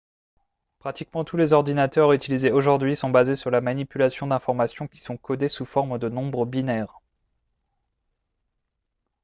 [0.79, 5.47] pratiquement tous les ordinateurs utilisés aujourd'hui sont basés sur la manipulation d'informations qui sont codées
[5.47, 6.99] sous forme de nombres binaires